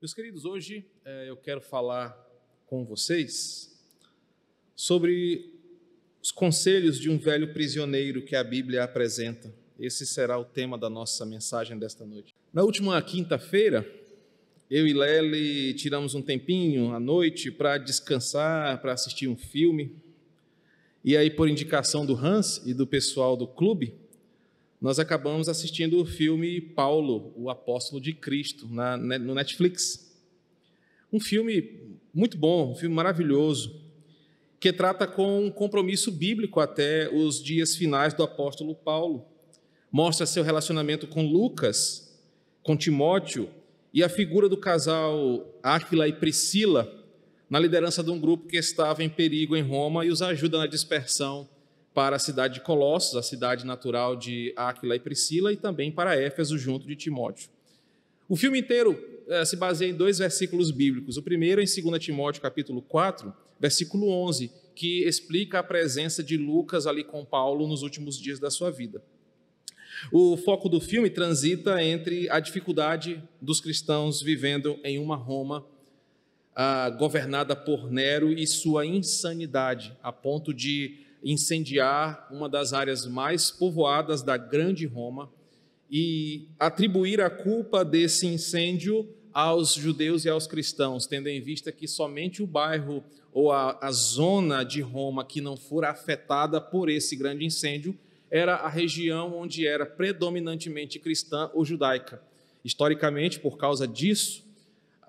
[0.00, 2.16] Meus queridos, hoje é, eu quero falar
[2.64, 3.78] com vocês
[4.74, 5.52] sobre
[6.22, 9.54] os conselhos de um velho prisioneiro que a Bíblia apresenta.
[9.78, 12.34] Esse será o tema da nossa mensagem desta noite.
[12.50, 13.86] Na última quinta-feira,
[14.70, 20.02] eu e Lely tiramos um tempinho à noite para descansar, para assistir um filme.
[21.04, 23.94] E aí, por indicação do Hans e do pessoal do clube,
[24.80, 30.10] nós acabamos assistindo o filme Paulo, o Apóstolo de Cristo, na, no Netflix.
[31.12, 33.78] Um filme muito bom, um filme maravilhoso,
[34.58, 39.26] que trata com um compromisso bíblico até os dias finais do apóstolo Paulo.
[39.92, 42.18] Mostra seu relacionamento com Lucas,
[42.62, 43.50] com Timóteo
[43.92, 46.90] e a figura do casal Áquila e Priscila
[47.50, 50.66] na liderança de um grupo que estava em perigo em Roma e os ajuda na
[50.66, 51.48] dispersão
[51.94, 56.16] para a cidade de Colossos, a cidade natural de Áquila e Priscila, e também para
[56.16, 57.50] Éfeso, junto de Timóteo.
[58.28, 58.96] O filme inteiro
[59.28, 61.16] eh, se baseia em dois versículos bíblicos.
[61.16, 66.86] O primeiro em 2 Timóteo, capítulo 4, versículo 11, que explica a presença de Lucas
[66.86, 69.02] ali com Paulo nos últimos dias da sua vida.
[70.12, 75.66] O foco do filme transita entre a dificuldade dos cristãos vivendo em uma Roma
[76.54, 83.50] ah, governada por Nero e sua insanidade, a ponto de incendiar uma das áreas mais
[83.50, 85.30] povoadas da Grande Roma
[85.90, 91.86] e atribuir a culpa desse incêndio aos judeus e aos cristãos, tendo em vista que
[91.86, 97.14] somente o bairro ou a, a zona de Roma que não fora afetada por esse
[97.16, 97.96] grande incêndio
[98.30, 102.22] era a região onde era predominantemente cristã ou judaica.
[102.64, 104.44] Historicamente, por causa disso,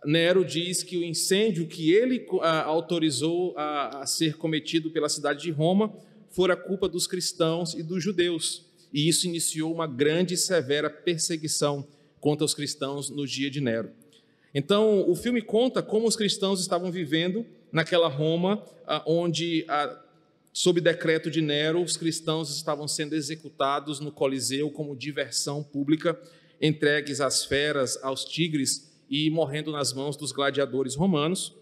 [0.06, 5.52] Nero diz que o incêndio que ele ah, autorizou a, ser cometido pela cidade de
[5.52, 5.94] Roma
[6.32, 8.66] fora culpa dos cristãos e dos judeus.
[8.92, 11.88] E isso iniciou uma grande e severa perseguição
[12.20, 13.92] contra os cristãos no dia de Nero.
[14.54, 20.04] Então, o filme conta como os cristãos estavam vivendo naquela Roma, ah, onde, ah,
[20.52, 26.20] sob decreto de Nero, os cristãos estavam sendo executados no Coliseu como diversão pública,
[26.60, 31.54] entregues às feras, aos tigres e morrendo nas mãos dos gladiadores romanos,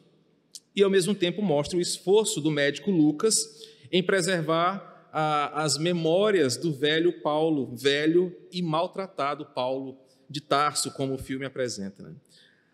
[0.75, 6.55] e ao mesmo tempo mostra o esforço do médico Lucas em preservar a, as memórias
[6.55, 9.97] do velho Paulo, velho e maltratado Paulo
[10.29, 12.03] de Tarso, como o filme apresenta.
[12.03, 12.13] Né?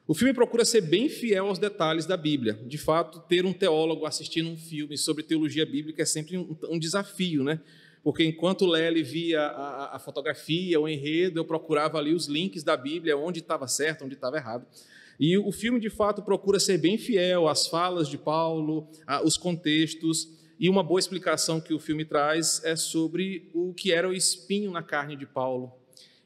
[0.05, 2.59] O filme procura ser bem fiel aos detalhes da Bíblia.
[2.65, 6.77] De fato, ter um teólogo assistindo um filme sobre teologia bíblica é sempre um, um
[6.77, 7.61] desafio, né?
[8.05, 12.77] Porque enquanto Lely via a, a, fotografia, o enredo, eu procurava ali os links da
[12.77, 14.63] Bíblia, onde estava certo, onde estava errado.
[15.19, 18.87] E o filme, de fato, procura ser bem fiel às falas de Paulo,
[19.23, 20.29] os contextos,
[20.59, 24.69] e uma boa explicação que o filme traz é sobre o que era o espinho
[24.69, 25.73] na carne de Paulo.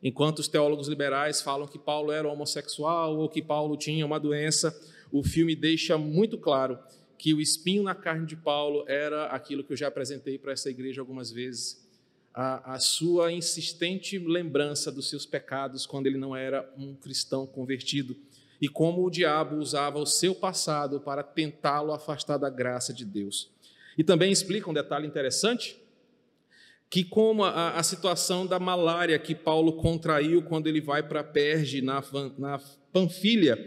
[0.04, 4.78] Enquanto os teólogos liberais falam que Paulo era homossexual ou que Paulo tinha uma doença,
[5.14, 6.78] o filme deixa muito claro
[7.20, 10.70] que o espinho na carne de Paulo era aquilo que eu já apresentei para essa
[10.70, 11.86] igreja algumas vezes,
[12.34, 18.16] a, a, sua insistente lembrança dos seus pecados quando ele não era um cristão convertido
[18.62, 23.52] e como o diabo usava o seu passado para tentá-lo afastar da graça de Deus.
[23.98, 25.78] E também explica um detalhe interessante,
[26.90, 31.82] que como a, a situação da malária que Paulo contraiu quando ele vai para Perge,
[31.82, 32.02] na,
[32.38, 32.62] na
[32.94, 33.58] Panfilha,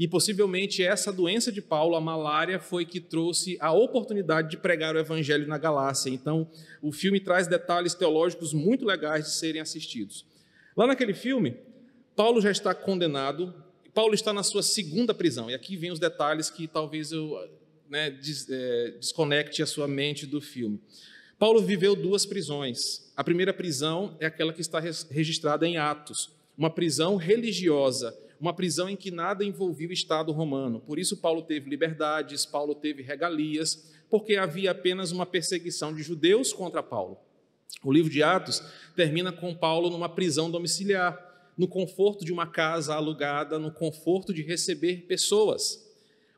[0.00, 4.96] e possivelmente essa doença de Paulo, a malária, foi que trouxe a oportunidade de pregar
[4.96, 6.08] o evangelho na Galácia.
[6.08, 6.50] Então,
[6.80, 10.24] o filme traz detalhes teológicos muito legais de serem assistidos.
[10.74, 11.54] Lá naquele filme,
[12.16, 13.52] Paulo já está condenado,
[13.92, 17.36] Paulo está na sua segunda prisão, e aqui vem os detalhes que talvez eu
[17.86, 20.80] né, des, é, desconecte a sua mente do filme.
[21.38, 23.12] Paulo viveu duas prisões.
[23.14, 28.88] A primeira prisão é aquela que está registrada em Atos, uma prisão religiosa, uma prisão
[28.88, 30.80] em que nada envolvia o Estado romano.
[30.80, 36.52] Por isso, Paulo teve liberdades, Paulo teve regalias, porque havia apenas uma perseguição de judeus
[36.52, 37.18] contra Paulo.
[37.84, 38.62] O livro de Atos
[38.96, 44.42] termina com Paulo numa prisão domiciliar, no conforto de uma casa alugada, no conforto de
[44.42, 45.86] receber pessoas.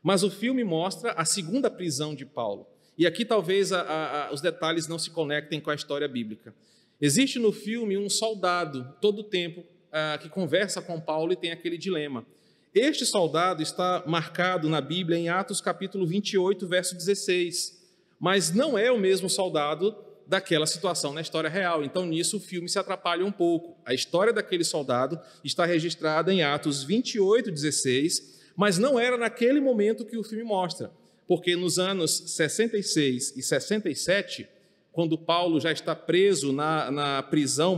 [0.01, 2.67] Mas o filme mostra a segunda prisão de Paulo.
[2.97, 6.53] E aqui talvez a, a, os detalhes não se conectem com a história bíblica.
[7.01, 9.63] Existe no filme um soldado, todo o tempo,
[9.93, 12.25] ah, que conversa com Paulo e tem aquele dilema.
[12.73, 17.79] Este soldado está marcado na Bíblia em Atos capítulo 28, verso 16,
[18.19, 19.95] mas não é o mesmo soldado
[20.25, 21.83] daquela situação na história real.
[21.83, 23.77] Então, nisso, o filme se atrapalha um pouco.
[23.85, 30.05] A história daquele soldado está registrada em Atos 28, 16, mas não era naquele momento
[30.05, 30.91] que o filme mostra,
[31.27, 34.47] porque nos anos 66 e 67,
[34.93, 37.75] quando Paulo já está preso na, na prisão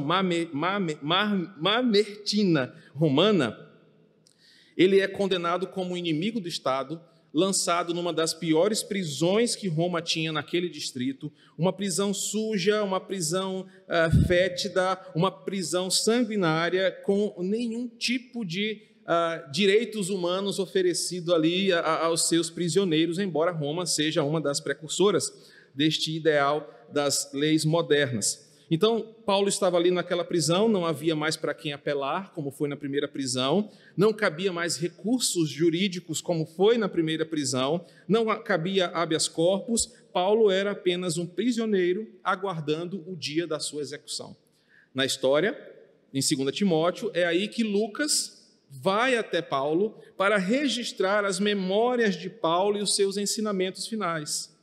[1.58, 3.58] mamertina romana,
[4.78, 7.02] Ele é condenado como inimigo do Estado,
[7.34, 13.62] lançado numa das piores prisões que Roma tinha naquele distrito, uma prisão suja, uma prisão
[13.62, 21.80] uh, fétida, uma prisão sanguinária, com nenhum tipo de uh, direitos humanos oferecido ali a,
[21.80, 25.32] a, aos seus prisioneiros, embora Roma seja uma das precursoras
[25.74, 28.46] deste ideal das leis modernas.
[28.70, 32.76] Então, Paulo estava ali naquela prisão, não havia mais para quem apelar, como foi na
[32.76, 39.28] primeira prisão, não cabia mais recursos jurídicos, como foi na primeira prisão, não cabia habeas
[39.28, 44.36] corpus, Paulo era apenas um prisioneiro aguardando o dia da sua execução.
[44.94, 45.56] Na história,
[46.12, 48.36] em 2 Timóteo, é aí que Lucas
[48.70, 54.55] vai até Paulo para registrar as memórias de Paulo e os seus ensinamentos finais.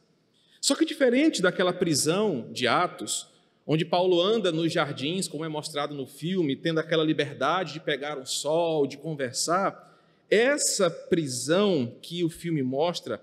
[0.62, 3.26] Só que diferente daquela prisão de Atos,
[3.66, 8.16] onde Paulo anda nos jardins, como é mostrado no filme, tendo aquela liberdade de pegar
[8.16, 9.92] o sol, de conversar.
[10.30, 13.20] Essa prisão que o filme mostra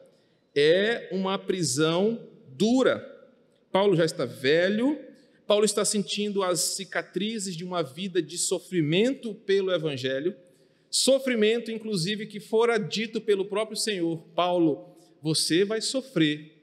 [0.54, 2.20] é uma prisão
[2.58, 3.00] dura.
[3.72, 5.00] Paulo já está velho,
[5.48, 10.36] Paulo está sentindo as cicatrizes de uma vida de sofrimento pelo Evangelho,
[10.92, 16.59] sofrimento, inclusive, que fora dito pelo próprio Senhor: Paulo, você vai sofrer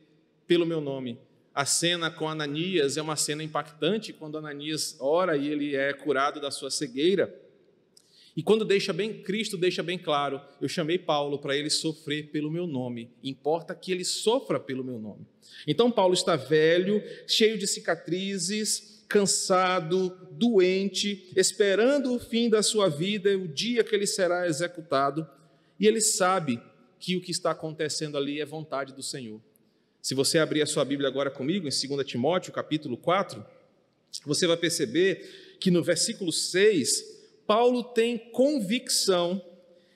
[0.47, 1.19] pelo meu nome.
[1.55, 6.41] A cena com Ananias é uma cena impactante quando Ananias ora e ele é curado
[6.41, 7.35] da sua cegueira.
[8.37, 12.51] E quando deixa bem, Cristo deixa bem claro: eu chamei Paulo para ele sofrer pelo
[12.51, 13.11] meu nome.
[13.25, 15.27] Importa que ele sofra pelo meu nome.
[15.67, 23.37] Então Paulo está velho, cheio de cicatrizes, cansado, doente, esperando o fim da sua vida,
[23.39, 25.27] o dia que ele será executado,
[25.81, 26.61] e ele sabe
[26.99, 29.41] que o que está acontecendo ali é vontade do Senhor.
[30.07, 33.45] Se você abrir a sua Bíblia agora comigo, em 2 Timóteo, capítulo 4,
[34.25, 37.03] você vai perceber que no versículo 6,
[37.45, 39.45] Paulo tem convicção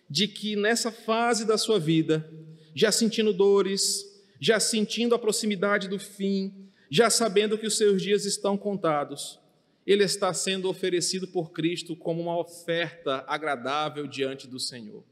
[0.08, 2.28] de que nessa fase da sua vida,
[2.74, 4.04] já sentindo dores,
[4.40, 6.52] já sentindo a proximidade do fim,
[6.90, 9.38] já sabendo que os seus dias estão contados,
[9.86, 15.04] ele está sendo oferecido por Cristo como uma oferta agradável diante do Senhor.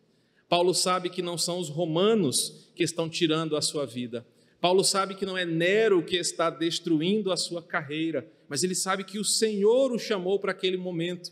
[0.48, 4.26] Paulo sabe que não são os romanos que estão tirando a sua vida,
[4.60, 9.04] Paulo sabe que não é Nero que está destruindo a sua carreira, mas ele sabe
[9.04, 11.30] que o Senhor o chamou para aquele momento.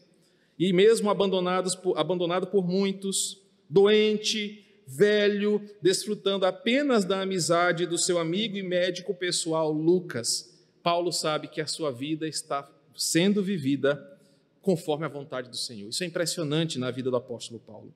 [0.59, 8.57] E mesmo abandonados abandonado por muitos, doente, velho, desfrutando apenas da amizade do seu amigo
[8.57, 14.17] e médico pessoal Lucas, Paulo sabe que a sua vida está sendo vivida
[14.63, 15.89] conforme a vontade do Senhor.
[15.89, 17.93] Isso é impressionante na vida do apóstolo Paulo.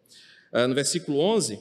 [0.52, 1.58] Ah, no versículo 11,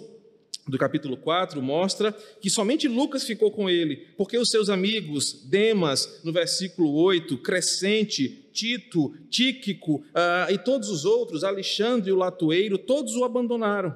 [0.70, 6.22] do capítulo 4 mostra que somente Lucas ficou com ele, porque os seus amigos, Demas,
[6.24, 13.16] no versículo 8, Crescente, Tito, Tíquico uh, e todos os outros, Alexandre o Latueiro, todos
[13.16, 13.96] o abandonaram.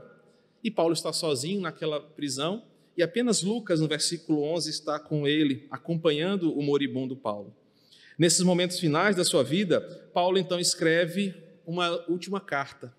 [0.64, 2.64] E Paulo está sozinho naquela prisão,
[2.96, 7.54] e apenas Lucas, no versículo 11, está com ele, acompanhando o moribundo Paulo.
[8.18, 9.82] Nesses momentos finais da sua vida,
[10.14, 11.34] Paulo então escreve
[11.66, 12.94] uma última carta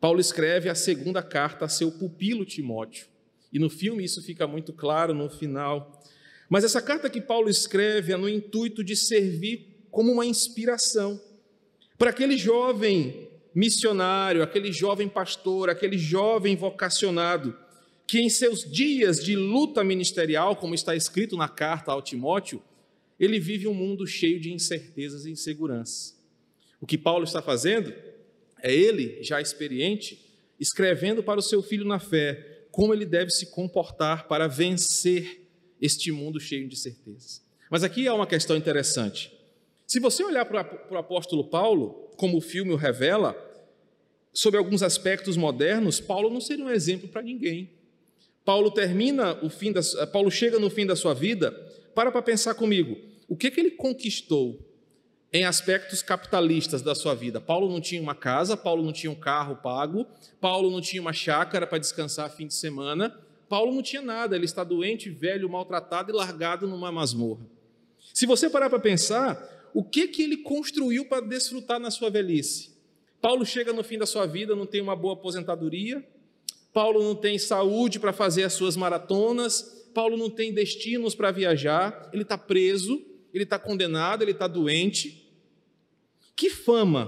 [0.00, 3.06] Paulo escreve a segunda carta a seu pupilo Timóteo.
[3.52, 6.02] E no filme isso fica muito claro no final.
[6.48, 11.20] Mas essa carta que Paulo escreve é no intuito de servir como uma inspiração
[11.98, 17.54] para aquele jovem missionário, aquele jovem pastor, aquele jovem vocacionado,
[18.06, 22.62] que em seus dias de luta ministerial, como está escrito na carta ao Timóteo,
[23.18, 26.18] ele vive um mundo cheio de incertezas e inseguranças.
[26.80, 27.92] O que Paulo está fazendo
[28.62, 30.24] é ele, já experiente,
[30.58, 35.48] escrevendo para o seu filho na fé como ele deve se comportar para vencer
[35.80, 37.42] este mundo cheio de certezas.
[37.70, 39.32] Mas aqui há uma questão interessante.
[39.86, 43.36] Se você olhar para o apóstolo Paulo, como o filme o revela,
[44.32, 47.70] sobre alguns aspectos modernos, Paulo não seria um exemplo para ninguém.
[48.44, 49.80] Paulo termina o fim da,
[50.12, 51.50] Paulo chega no fim da sua vida,
[51.94, 52.96] para para pensar comigo,
[53.28, 54.69] o que, que ele conquistou
[55.32, 57.40] em aspectos capitalistas da sua vida.
[57.40, 60.06] Paulo não tinha uma casa, Paulo não tinha um carro pago,
[60.40, 63.16] Paulo não tinha uma chácara para descansar fim de semana,
[63.48, 67.46] Paulo não tinha nada, ele está doente, velho, maltratado e largado numa masmorra.
[68.12, 72.70] Se você parar para pensar, o que que ele construiu para desfrutar na sua velhice?
[73.20, 76.04] Paulo chega no fim da sua vida, não tem uma boa aposentadoria,
[76.72, 82.08] Paulo não tem saúde para fazer as suas maratonas, Paulo não tem destinos para viajar,
[82.12, 85.19] ele está preso, ele está condenado, ele está doente,
[86.40, 87.06] que fama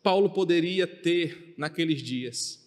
[0.00, 2.64] Paulo poderia ter naqueles dias?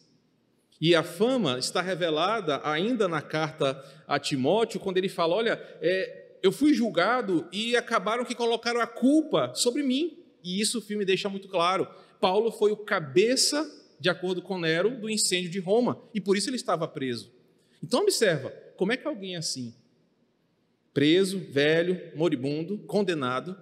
[0.82, 6.40] E a fama está revelada ainda na carta a Timóteo, quando ele fala: Olha, é,
[6.44, 10.20] eu fui julgado e acabaram que colocaram a culpa sobre mim.
[10.44, 11.88] E isso o filme deixa muito claro.
[12.20, 13.66] Paulo foi o cabeça
[13.98, 17.32] de acordo com Nero, do incêndio de Roma, e por isso ele estava preso.
[17.82, 19.74] Então observa, como é que alguém assim,
[20.94, 23.58] preso, velho, moribundo, condenado,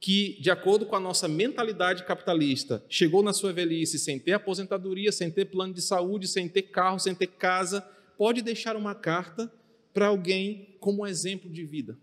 [0.00, 5.10] que, de acordo com a nossa mentalidade capitalista, chegou na sua velhice sem ter aposentadoria,
[5.10, 7.80] sem ter plano de saúde, sem ter carro, sem ter casa,
[8.16, 9.52] pode deixar uma carta
[9.92, 11.96] para alguém como exemplo de vida.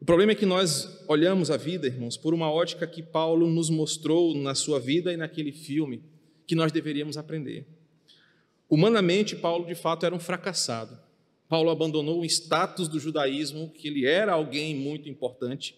[0.00, 3.70] O problema é que nós olhamos a vida, irmãos, por uma ótica que Paulo nos
[3.70, 6.02] mostrou na sua vida e naquele filme
[6.46, 7.66] que nós deveríamos aprender.
[8.68, 10.98] Humanamente, Paulo de fato era um fracassado.
[11.48, 15.76] Paulo abandonou o status do judaísmo, que ele era alguém muito importante,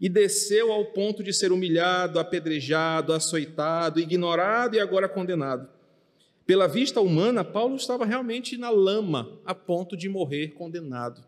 [0.00, 5.68] e desceu ao ponto de ser humilhado, apedrejado, açoitado, ignorado e agora condenado.
[6.46, 11.22] Pela vista humana, Paulo estava realmente na lama, a ponto de morrer condenado.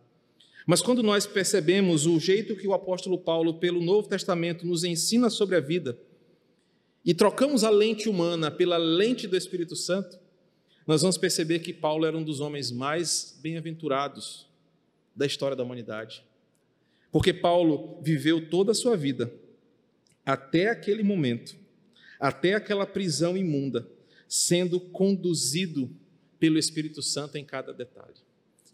[0.67, 5.29] Mas quando nós percebemos o jeito que o apóstolo Paulo, pelo Novo Testamento, nos ensina
[5.29, 5.99] sobre a vida,
[7.05, 10.19] e trocamos a lente humana pela lente do Espírito Santo,
[10.87, 14.49] nós vamos perceber que Paulo era um dos homens mais bem-aventurados
[15.15, 16.25] da história da humanidade.
[17.13, 19.33] Porque Paulo viveu toda a sua vida,
[20.25, 21.55] até aquele momento,
[22.19, 23.87] até aquela prisão imunda,
[24.27, 25.91] sendo conduzido
[26.41, 28.17] pelo Espírito Santo em cada detalhe.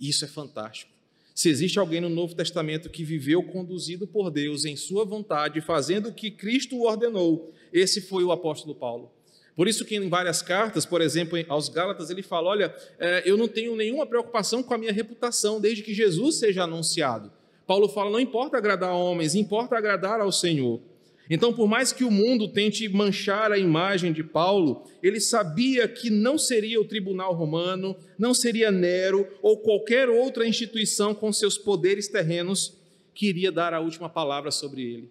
[0.01, 0.93] Isso é fantástico.
[1.35, 6.09] Se existe alguém no Novo Testamento que viveu conduzido por Deus em sua vontade, fazendo
[6.09, 9.13] o que Cristo ordenou, esse foi o apóstolo Paulo.
[9.55, 13.37] Por isso que em várias cartas, por exemplo, aos Gálatas, ele fala: olha, é, eu
[13.37, 17.33] não tenho nenhuma preocupação com a minha reputação desde que Jesus seja anunciado.
[17.69, 20.81] Paulo fala: não importa agradar homens, importa agradar ao Senhor.
[21.29, 26.09] Então, por mais que o mundo tente manchar a imagem de Paulo, ele sabia que
[26.09, 32.09] não seria o tribunal romano, não seria Nero ou qualquer outra instituição com seus poderes
[32.09, 32.79] terrenos
[33.15, 35.11] que iria dar a última palavra sobre ele.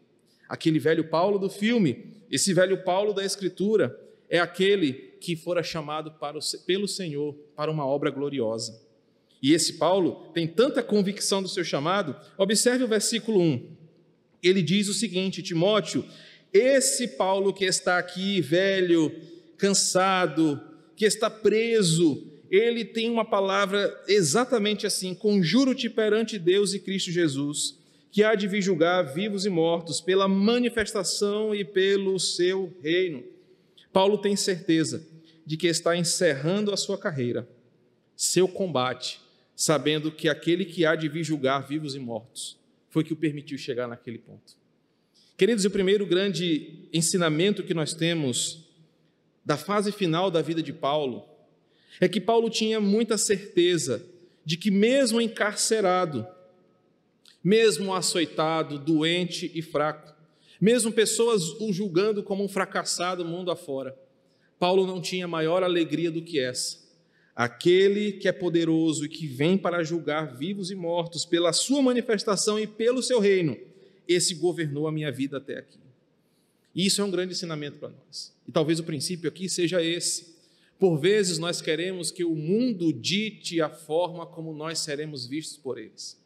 [0.49, 3.95] Aquele velho Paulo do filme, esse velho Paulo da Escritura,
[4.27, 8.86] é aquele que fora chamado o, pelo Senhor para uma obra gloriosa.
[9.41, 13.77] E esse Paulo tem tanta convicção do seu chamado, observe o versículo 1
[14.41, 16.05] ele diz o seguinte: Timóteo,
[16.53, 19.11] esse Paulo que está aqui, velho,
[19.57, 20.61] cansado,
[20.95, 27.77] que está preso, ele tem uma palavra exatamente assim: conjuro-te perante Deus e Cristo Jesus,
[28.11, 33.23] que há de vir julgar vivos e mortos pela manifestação e pelo seu reino.
[33.91, 35.05] Paulo tem certeza
[35.45, 37.47] de que está encerrando a sua carreira,
[38.15, 39.19] seu combate,
[39.57, 42.59] sabendo que aquele que há de vir julgar vivos e mortos
[42.91, 44.55] foi que o permitiu chegar naquele ponto.
[45.35, 48.67] Queridos, o primeiro grande ensinamento que nós temos
[49.43, 51.27] da fase final da vida de Paulo
[51.99, 54.05] é que Paulo tinha muita certeza
[54.45, 56.27] de que, mesmo encarcerado,
[57.43, 60.13] mesmo açoitado, doente e fraco,
[60.61, 63.97] mesmo pessoas o julgando como um fracassado mundo afora,
[64.59, 66.86] Paulo não tinha maior alegria do que essa
[67.37, 72.59] Aquele que é poderoso e que vem para julgar vivos e mortos pela sua manifestação
[72.59, 73.55] e pelo seu reino,
[74.07, 75.77] esse governou a minha vida até aqui.
[76.73, 78.33] E isso é um grande ensinamento para nós.
[78.47, 80.35] E talvez o princípio aqui seja esse.
[80.79, 85.77] Por vezes nós queremos que o mundo dite a forma como nós seremos vistos por
[85.77, 86.17] eles.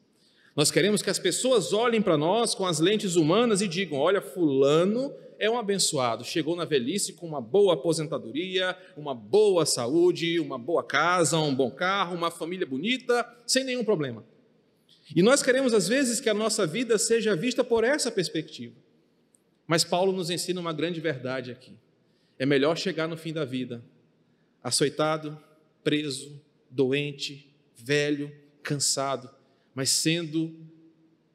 [0.56, 4.22] Nós queremos que as pessoas olhem para nós com as lentes humanas e digam: olha,
[4.22, 10.56] Fulano é um abençoado, chegou na velhice com uma boa aposentadoria, uma boa saúde, uma
[10.56, 14.24] boa casa, um bom carro, uma família bonita, sem nenhum problema.
[15.16, 18.76] E nós queremos, às vezes, que a nossa vida seja vista por essa perspectiva.
[19.66, 21.74] Mas Paulo nos ensina uma grande verdade aqui.
[22.38, 23.84] É melhor chegar no fim da vida
[24.64, 25.36] açoitado,
[25.84, 28.32] preso, doente, velho,
[28.62, 29.28] cansado,
[29.74, 30.56] mas sendo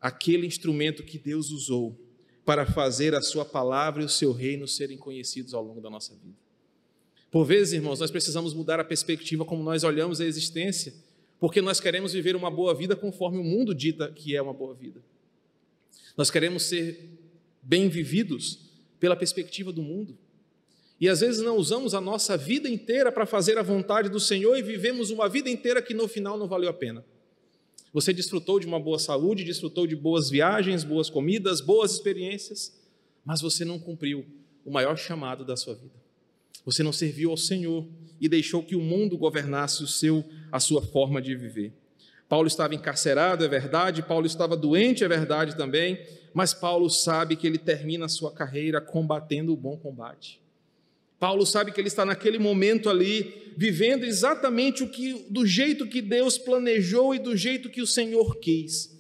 [0.01, 2.06] aquele instrumento que Deus usou
[2.47, 6.15] para fazer a sua palavra e o seu reino serem conhecidos ao longo da nossa
[6.15, 6.37] vida.
[7.29, 10.95] Por vezes, irmãos, nós precisamos mudar a perspectiva como nós olhamos a existência,
[11.41, 14.73] porque nós queremos viver uma boa vida conforme o mundo dita que é uma boa
[14.75, 15.03] vida.
[16.17, 17.11] Nós queremos ser
[17.61, 18.61] bem vividos
[19.01, 20.17] pela perspectiva do mundo.
[21.01, 24.57] E às vezes não usamos a nossa vida inteira para fazer a vontade do Senhor
[24.57, 27.05] e vivemos uma vida inteira que no final não valeu a pena.
[27.97, 32.79] Você desfrutou de uma boa saúde, desfrutou de boas viagens, boas comidas, boas experiências,
[33.25, 34.27] mas você não cumpriu
[34.67, 35.95] o maior chamado da sua vida.
[36.67, 37.89] Você não serviu ao Senhor
[38.21, 40.23] e deixou que o mundo governasse o seu,
[40.53, 41.73] a sua forma de viver.
[42.29, 45.99] Paulo estava encarcerado, é verdade, Paulo estava doente, é verdade também,
[46.35, 50.39] mas Paulo sabe que ele termina a sua carreira combatendo o bom combate.
[51.19, 56.03] Paulo sabe que ele está naquele momento ali, vivendo exatamente o que, do jeito que
[56.03, 58.95] Deus planejou e do jeito que o Senhor quis.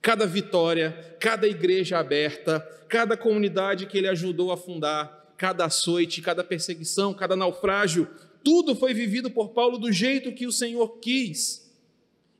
[0.00, 6.42] Cada vitória, cada igreja aberta, cada comunidade que ele ajudou a fundar, cada açoite, cada
[6.42, 8.08] perseguição, cada naufrágio,
[8.42, 11.62] tudo foi vivido por Paulo do jeito que o Senhor quis.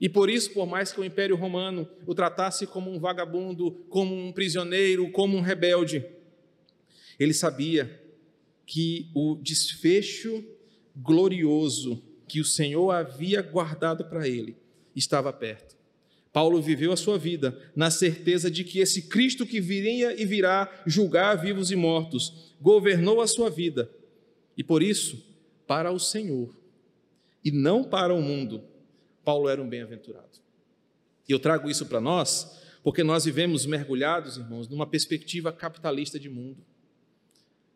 [0.01, 4.13] E por isso, por mais que o Império Romano o tratasse como um vagabundo, como
[4.17, 6.05] um prisioneiro, como um rebelde,
[7.21, 8.02] ele sabia
[8.67, 10.45] que o desfecho
[10.97, 14.57] glorioso que o Senhor havia guardado para ele
[14.95, 15.77] estava perto.
[16.33, 20.83] Paulo viveu a sua vida na certeza de que esse Cristo que viria e virá
[20.87, 23.91] julgar vivos e mortos, governou a sua vida.
[24.57, 25.23] E por isso,
[25.67, 26.57] para o Senhor
[27.45, 28.65] e não para o mundo,
[29.23, 30.41] Paulo era um bem-aventurado.
[31.29, 36.29] E eu trago isso para nós porque nós vivemos mergulhados, irmãos, numa perspectiva capitalista de
[36.29, 36.65] mundo.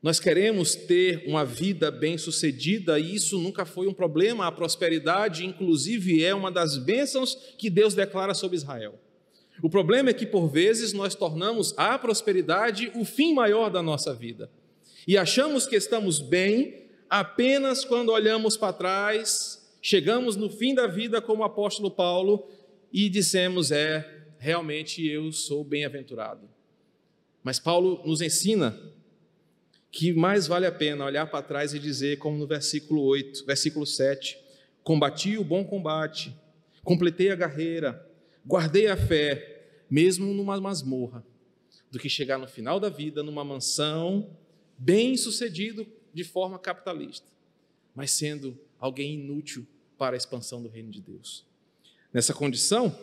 [0.06, 4.46] Nós queremos ter uma vida bem-sucedida e isso nunca foi um problema.
[4.46, 9.00] A prosperidade, inclusive, é uma das bênçãos que Deus declara sobre Israel.
[9.60, 14.14] O problema é que, por vezes, nós tornamos a prosperidade o fim maior da nossa
[14.14, 14.48] vida
[15.08, 21.20] e achamos que estamos bem apenas quando olhamos para trás chegamos no fim da vida
[21.20, 22.46] como o apóstolo Paulo
[22.92, 24.08] e dissemos: é,
[24.38, 26.48] realmente eu sou bem-aventurado.
[27.42, 28.94] Mas Paulo nos ensina
[29.90, 33.86] que mais vale a pena olhar para trás e dizer, como no versículo 8, versículo
[33.86, 34.38] 7,
[34.82, 36.36] combati o bom combate,
[36.82, 38.06] completei a carreira,
[38.44, 41.24] guardei a fé, mesmo numa masmorra,
[41.90, 44.30] do que chegar no final da vida numa mansão,
[44.76, 47.26] bem sucedido de forma capitalista,
[47.94, 49.66] mas sendo alguém inútil
[49.96, 51.44] para a expansão do reino de Deus.
[52.12, 52.96] Nessa condição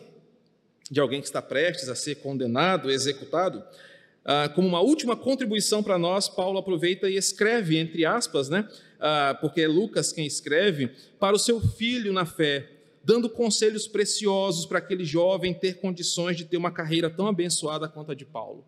[0.90, 3.64] de alguém que está prestes a ser condenado, executado,
[4.26, 8.68] ah, como uma última contribuição para nós, Paulo aproveita e escreve, entre aspas, né,
[9.00, 12.70] ah, porque é Lucas quem escreve, para o seu filho na fé,
[13.04, 18.12] dando conselhos preciosos para aquele jovem ter condições de ter uma carreira tão abençoada quanto
[18.12, 18.66] a de Paulo.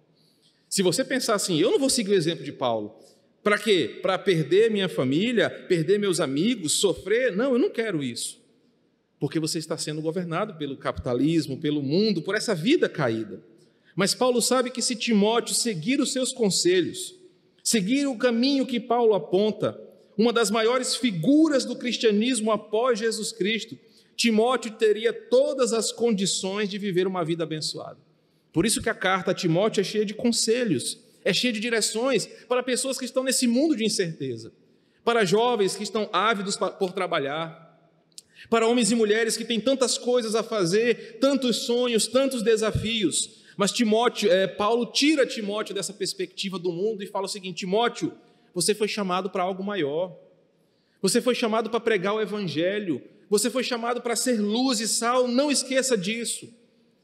[0.67, 2.99] Se você pensar assim, eu não vou seguir o exemplo de Paulo,
[3.41, 3.99] para quê?
[4.01, 7.33] Para perder minha família, perder meus amigos, sofrer?
[7.33, 8.43] Não, eu não quero isso.
[9.19, 13.41] Porque você está sendo governado pelo capitalismo, pelo mundo, por essa vida caída.
[13.95, 17.15] Mas Paulo sabe que se Timóteo seguir os seus conselhos,
[17.63, 19.79] seguir o caminho que Paulo aponta,
[20.17, 23.77] uma das maiores figuras do cristianismo após Jesus Cristo,
[24.15, 27.97] Timóteo teria todas as condições de viver uma vida abençoada.
[28.53, 32.25] Por isso que a carta a Timóteo é cheia de conselhos, é cheio de direções
[32.47, 34.53] para pessoas que estão nesse mundo de incerteza,
[35.03, 37.65] para jovens que estão ávidos por trabalhar,
[38.49, 43.43] para homens e mulheres que têm tantas coisas a fazer, tantos sonhos, tantos desafios.
[43.57, 48.13] Mas Timóteo, é, Paulo tira Timóteo dessa perspectiva do mundo e fala o seguinte: Timóteo,
[48.53, 50.17] você foi chamado para algo maior.
[51.01, 53.01] Você foi chamado para pregar o evangelho.
[53.29, 55.27] Você foi chamado para ser luz e sal.
[55.27, 56.53] Não esqueça disso.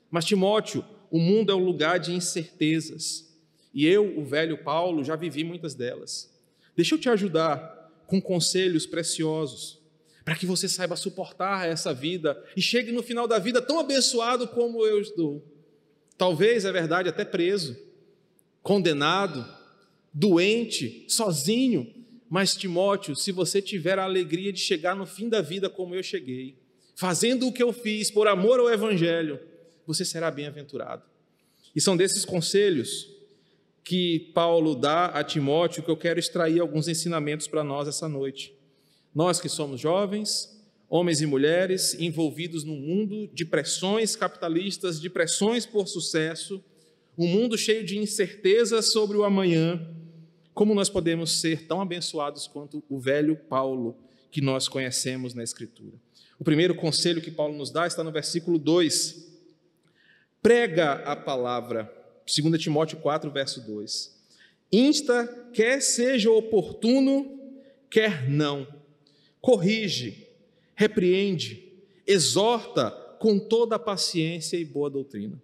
[0.09, 3.31] Mas Timóteo, o mundo é um lugar de incertezas.
[3.73, 6.31] E eu, o velho Paulo, já vivi muitas delas.
[6.75, 9.79] Deixa eu te ajudar com conselhos preciosos
[10.23, 14.47] para que você saiba suportar essa vida e chegue no final da vida tão abençoado
[14.47, 15.43] como eu estou.
[16.21, 17.75] Talvez, é verdade, até preso,
[18.61, 19.43] condenado,
[20.13, 21.91] doente, sozinho.
[22.29, 26.03] Mas, Timóteo, se você tiver a alegria de chegar no fim da vida como eu
[26.03, 26.59] cheguei,
[26.93, 29.39] fazendo o que eu fiz por amor ao Evangelho,
[29.87, 31.01] você será bem-aventurado.
[31.75, 33.09] E são desses conselhos
[33.83, 38.53] que Paulo dá a Timóteo que eu quero extrair alguns ensinamentos para nós essa noite.
[39.11, 40.60] Nós que somos jovens,
[40.91, 46.61] homens e mulheres envolvidos num mundo de pressões capitalistas, de pressões por sucesso,
[47.17, 49.87] um mundo cheio de incertezas sobre o amanhã,
[50.53, 53.95] como nós podemos ser tão abençoados quanto o velho Paulo
[54.29, 55.93] que nós conhecemos na Escritura?
[56.37, 59.31] O primeiro conselho que Paulo nos dá está no versículo 2.
[60.41, 61.89] Prega a palavra
[62.27, 64.19] 2 Timóteo 4, verso 2.
[64.69, 67.39] Insta, quer seja oportuno,
[67.89, 68.67] quer não.
[69.39, 70.30] Corrige,
[70.81, 71.71] repreende,
[72.07, 72.89] exorta
[73.19, 75.39] com toda a paciência e boa doutrina.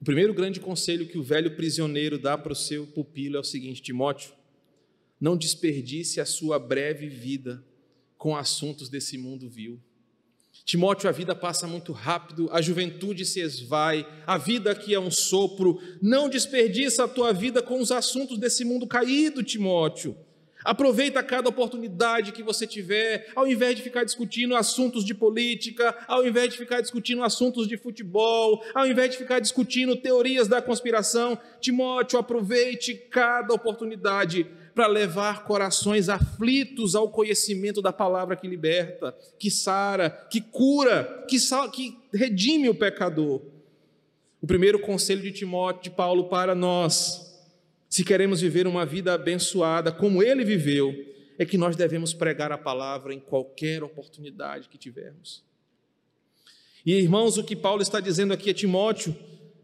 [0.00, 3.44] O primeiro grande conselho que o velho prisioneiro dá para o seu pupilo é o
[3.44, 4.32] seguinte: Timóteo,
[5.20, 7.64] não desperdice a sua breve vida
[8.16, 9.80] com assuntos desse mundo vil.
[10.64, 15.12] Timóteo, a vida passa muito rápido, a juventude se esvai, a vida aqui é um
[15.12, 15.80] sopro.
[16.02, 20.16] Não desperdiça a tua vida com os assuntos desse mundo caído, Timóteo.
[20.64, 26.26] Aproveita cada oportunidade que você tiver, ao invés de ficar discutindo assuntos de política, ao
[26.26, 31.38] invés de ficar discutindo assuntos de futebol, ao invés de ficar discutindo teorias da conspiração,
[31.60, 39.50] Timóteo, aproveite cada oportunidade para levar corações aflitos ao conhecimento da palavra que liberta, que
[39.50, 41.36] sara, que cura, que,
[41.72, 43.42] que redime o pecador.
[44.40, 47.27] O primeiro conselho de Timóteo, de Paulo para nós,
[47.88, 50.94] se queremos viver uma vida abençoada como ele viveu,
[51.38, 55.42] é que nós devemos pregar a palavra em qualquer oportunidade que tivermos.
[56.84, 59.16] E irmãos, o que Paulo está dizendo aqui a Timóteo,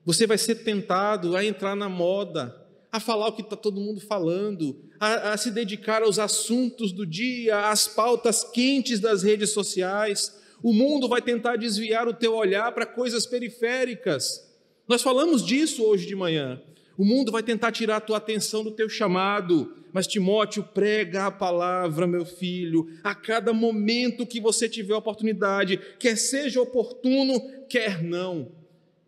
[0.05, 2.55] você vai ser tentado a entrar na moda,
[2.93, 7.05] a falar o que está todo mundo falando, a, a, se dedicar aos assuntos do
[7.05, 10.39] dia, às pautas quentes das redes sociais.
[10.63, 14.49] O mundo vai tentar desviar o teu olhar para coisas periféricas.
[14.87, 16.63] Nós falamos disso hoje de manhã.
[16.97, 21.31] O mundo vai tentar tirar a tua atenção do teu chamado, mas Timóteo prega a
[21.31, 28.53] palavra, meu filho, a cada momento que você tiver oportunidade, quer seja oportuno, quer não.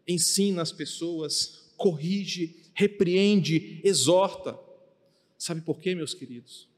[0.07, 4.59] Ensina as pessoas, corrige, repreende, exorta.
[5.39, 6.69] Sabe por quê, meus queridos?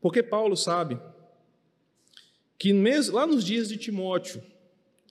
[0.00, 0.98] Porque Paulo sabe
[2.58, 4.42] que mesmo lá nos dias de Timóteo,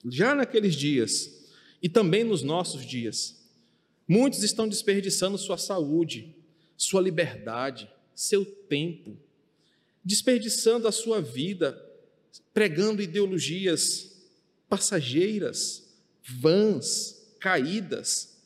[0.08, 1.50] já naqueles dias
[1.82, 3.39] e também nos nossos dias,
[4.12, 6.34] Muitos estão desperdiçando sua saúde,
[6.76, 9.16] sua liberdade, seu tempo,
[10.04, 11.80] desperdiçando a sua vida,
[12.52, 14.20] pregando ideologias
[14.68, 15.88] passageiras,
[16.28, 18.36] vãs, caídas.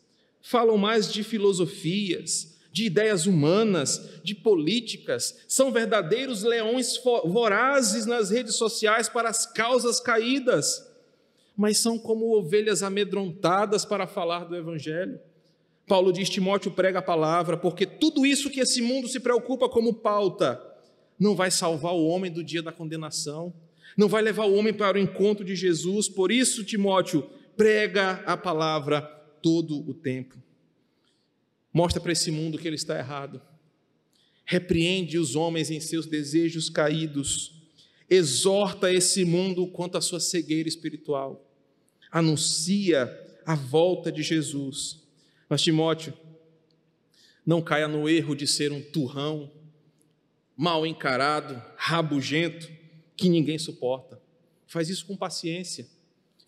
[0.42, 8.57] Falam mais de filosofias, de ideias humanas, de políticas, são verdadeiros leões vorazes nas redes
[8.57, 10.87] sociais para as causas caídas,
[11.57, 15.18] mas são como ovelhas amedrontadas para falar do Evangelho.
[15.86, 19.94] Paulo diz: Timóteo prega a palavra, porque tudo isso que esse mundo se preocupa como
[19.94, 20.60] pauta
[21.18, 23.54] não vai salvar o homem do dia da condenação,
[23.96, 26.08] não vai levar o homem para o encontro de Jesus.
[26.08, 29.02] Por isso, Timóteo, prega a palavra
[29.42, 30.36] todo o tempo.
[31.72, 33.40] Mostra para esse mundo que ele está errado.
[34.44, 37.62] Repreende os homens em seus desejos caídos.
[38.08, 41.44] Exorta esse mundo quanto à sua cegueira espiritual.
[42.10, 43.10] Anuncia
[43.44, 45.03] a volta de Jesus
[45.54, 46.12] mas Timóteo,
[47.46, 49.52] não caia no erro de ser um turrão,
[50.56, 52.68] mal encarado, rabugento,
[53.16, 54.20] que ninguém suporta.
[54.66, 55.86] Faz isso com paciência,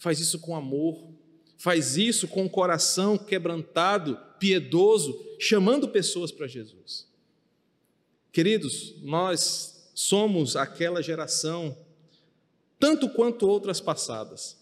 [0.01, 1.09] faz isso com amor,
[1.57, 7.07] faz isso com o coração quebrantado, piedoso, chamando pessoas para Jesus.
[8.33, 11.79] Queridos, nós somos aquela geração,
[12.77, 14.61] tanto quanto outras passadas,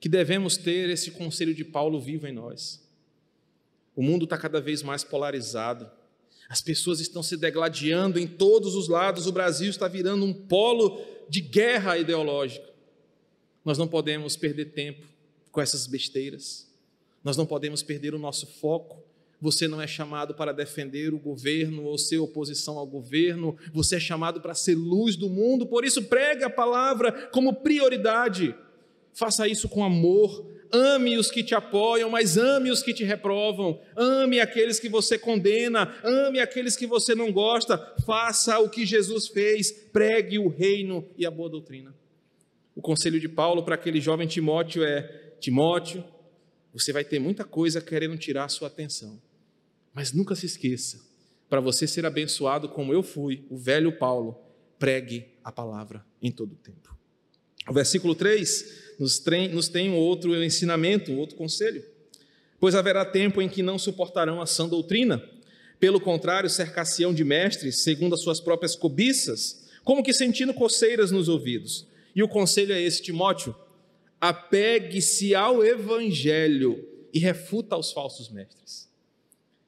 [0.00, 2.79] que devemos ter esse conselho de Paulo vivo em nós.
[3.94, 5.90] O mundo está cada vez mais polarizado.
[6.48, 9.26] As pessoas estão se degladiando em todos os lados.
[9.26, 12.68] O Brasil está virando um polo de guerra ideológica.
[13.64, 15.06] Nós não podemos perder tempo
[15.52, 16.68] com essas besteiras.
[17.22, 19.02] Nós não podemos perder o nosso foco.
[19.40, 23.56] Você não é chamado para defender o governo ou ser oposição ao governo.
[23.72, 25.66] Você é chamado para ser luz do mundo.
[25.66, 28.54] Por isso, pregue a palavra como prioridade.
[29.14, 33.80] Faça isso com amor, ame os que te apoiam, mas ame os que te reprovam,
[33.96, 39.28] ame aqueles que você condena, ame aqueles que você não gosta, faça o que Jesus
[39.28, 41.94] fez, pregue o reino e a boa doutrina.
[42.74, 46.04] O conselho de Paulo para aquele jovem Timóteo é: Timóteo,
[46.72, 49.20] você vai ter muita coisa querendo tirar a sua atenção,
[49.92, 51.00] mas nunca se esqueça,
[51.48, 54.40] para você ser abençoado como eu fui, o velho Paulo,
[54.78, 56.96] pregue a palavra em todo o tempo.
[57.68, 61.82] O versículo 3 nos tem, nos tem outro ensinamento, outro conselho.
[62.60, 65.24] Pois haverá tempo em que não suportarão a sã doutrina,
[65.80, 71.30] pelo contrário, cercar-se-ão de mestres, segundo as suas próprias cobiças, como que sentindo coceiras nos
[71.30, 71.86] ouvidos.
[72.14, 73.56] E o conselho é esse, Timóteo:
[74.20, 78.86] apegue-se ao evangelho e refuta os falsos mestres.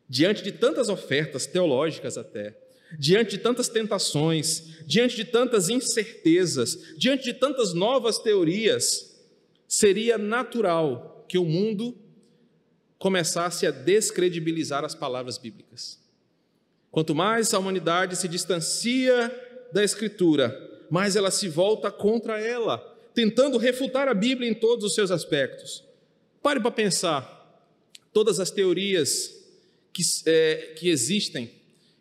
[0.06, 2.54] Diante de tantas ofertas teológicas até,
[2.98, 9.11] diante de tantas tentações, diante de tantas incertezas, diante de tantas novas teorias,
[9.72, 11.96] seria natural que o mundo
[12.98, 15.98] começasse a descredibilizar as palavras bíblicas.
[16.90, 19.34] Quanto mais a humanidade se distancia
[19.72, 20.54] da Escritura,
[20.90, 22.76] mais ela se volta contra ela,
[23.14, 25.82] tentando refutar a Bíblia em todos os seus aspectos.
[26.42, 27.66] Pare para pensar,
[28.12, 29.42] todas as teorias
[29.90, 31.50] que, é, que existem,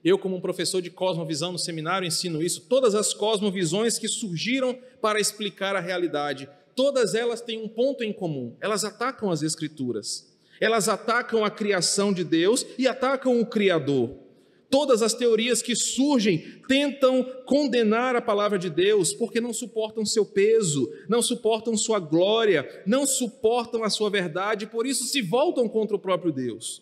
[0.04, 4.78] eu, como um professor de cosmovisão no seminário, ensino isso, todas as cosmovisões que surgiram
[5.02, 10.32] para explicar a realidade todas elas têm um ponto em comum: elas atacam as Escrituras,
[10.60, 14.22] elas atacam a criação de Deus e atacam o Criador.
[14.70, 20.26] Todas as teorias que surgem tentam condenar a palavra de Deus porque não suportam seu
[20.26, 25.96] peso, não suportam sua glória, não suportam a sua verdade, por isso se voltam contra
[25.98, 26.82] o próprio Deus.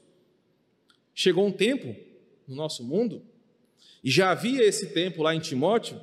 [1.16, 1.96] Chegou um tempo
[2.48, 3.24] no nosso mundo,
[4.04, 6.00] e já havia esse tempo lá em Timóteo,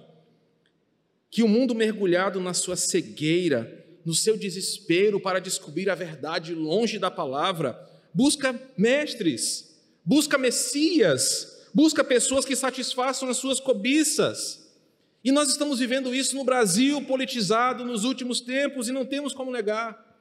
[1.36, 6.98] que o mundo mergulhado na sua cegueira, no seu desespero para descobrir a verdade longe
[6.98, 7.78] da palavra,
[8.14, 14.66] busca mestres, busca Messias, busca pessoas que satisfaçam as suas cobiças.
[15.22, 19.52] E nós estamos vivendo isso no Brasil politizado nos últimos tempos e não temos como
[19.52, 20.16] negar.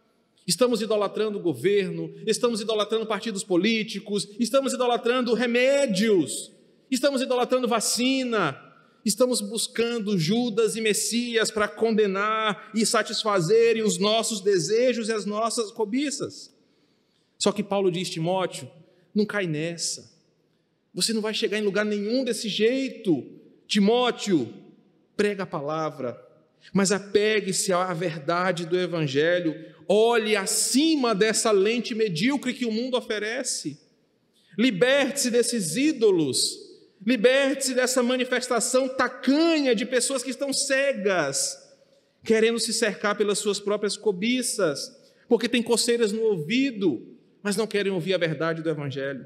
[0.45, 6.51] Estamos idolatrando o governo, estamos idolatrando partidos políticos, estamos idolatrando remédios,
[6.91, 8.64] estamos idolatrando vacina,
[9.05, 15.71] estamos buscando Judas e Messias para condenar e satisfazerem os nossos desejos e as nossas
[15.71, 16.51] cobiças.
[17.37, 18.69] Só que Paulo diz, Timóteo,
[19.13, 20.11] não cai nessa.
[20.91, 23.23] Você não vai chegar em lugar nenhum desse jeito.
[23.67, 24.51] Timóteo,
[25.15, 26.19] prega a palavra,
[26.73, 33.79] mas apegue-se à verdade do Evangelho, olhe acima dessa lente medíocre que o mundo oferece.
[34.57, 36.64] Liberte-se desses ídolos,
[37.05, 41.55] liberte-se dessa manifestação tacanha de pessoas que estão cegas,
[42.23, 44.91] querendo se cercar pelas suas próprias cobiças,
[45.27, 49.25] porque tem coceiras no ouvido, mas não querem ouvir a verdade do Evangelho.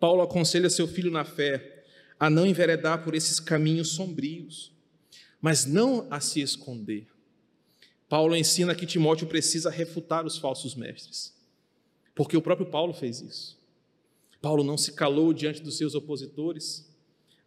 [0.00, 1.84] Paulo aconselha seu filho na fé
[2.18, 4.72] a não enveredar por esses caminhos sombrios,
[5.40, 7.06] mas não a se esconder.
[8.08, 11.34] Paulo ensina que Timóteo precisa refutar os falsos mestres,
[12.14, 13.55] porque o próprio Paulo fez isso.
[14.46, 16.88] Paulo não se calou diante dos seus opositores.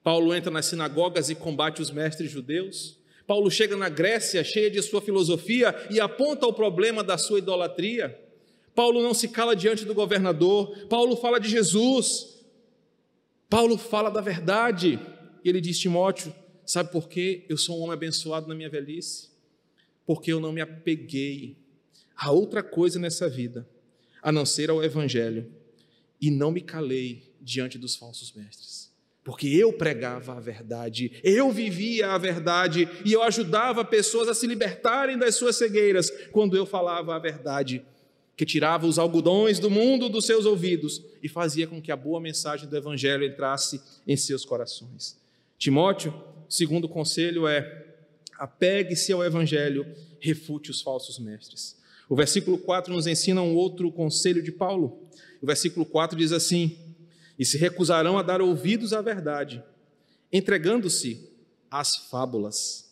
[0.04, 3.00] Paulo entra nas sinagogas e combate os mestres judeus.
[3.26, 8.20] Paulo chega na Grécia cheia de sua filosofia e aponta o problema da sua idolatria.
[8.76, 12.44] Paulo não se cala diante do governador, Paulo fala de Jesus,
[13.50, 15.00] Paulo fala da verdade,
[15.42, 16.36] e ele diz: Timóteo,
[16.66, 17.46] sabe por quê?
[17.48, 19.30] Eu sou um homem abençoado na minha velhice,
[20.06, 21.56] porque eu não me apeguei
[22.14, 23.66] a outra coisa nessa vida,
[24.22, 25.59] a não ser ao Evangelho,
[26.22, 28.90] e não me calei diante dos falsos mestres
[29.30, 34.48] porque eu pregava a verdade, eu vivia a verdade e eu ajudava pessoas a se
[34.48, 37.86] libertarem das suas cegueiras quando eu falava a verdade
[38.36, 42.20] que tirava os algodões do mundo dos seus ouvidos e fazia com que a boa
[42.20, 45.20] mensagem do Evangelho entrasse em seus corações.
[45.58, 46.14] Timóteo,
[46.48, 47.86] segundo conselho é:
[48.38, 49.86] apegue-se ao Evangelho,
[50.20, 51.78] refute os falsos mestres.
[52.08, 55.04] O versículo 4 nos ensina um outro conselho de Paulo.
[55.42, 56.96] O versículo 4 diz assim:
[57.38, 59.64] E se recusarão a dar ouvidos à verdade,
[60.32, 61.30] entregando-se
[61.70, 62.90] às fábulas.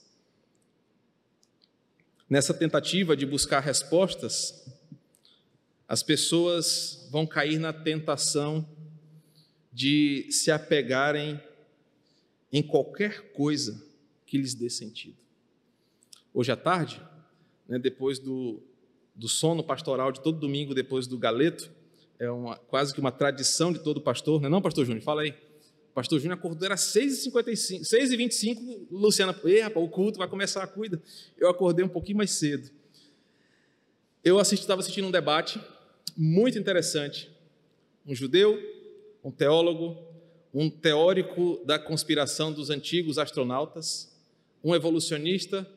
[2.30, 4.66] Nessa tentativa de buscar respostas,
[5.88, 8.68] as pessoas vão cair na tentação
[9.72, 11.42] de se apegarem
[12.52, 13.86] em qualquer coisa
[14.26, 15.18] que lhes dê sentido.
[16.34, 17.02] Hoje à tarde,
[17.68, 18.62] né, depois do,
[19.16, 21.72] do sono pastoral de todo domingo, depois do galeto,
[22.20, 25.04] é uma, quase que uma tradição de todo pastor, não é não, pastor Júnior?
[25.04, 25.34] Fala aí.
[25.94, 31.02] Pastor Júnior acordou, era 6h55, 6h25, Luciana, rapaz, o culto vai começar, cuida.
[31.38, 32.70] Eu acordei um pouquinho mais cedo.
[34.24, 35.60] Eu estava assistindo um debate
[36.16, 37.32] muito interessante.
[38.06, 38.60] Um judeu,
[39.24, 39.98] um teólogo,
[40.54, 44.16] um teórico da conspiração dos antigos astronautas,
[44.64, 45.68] um evolucionista,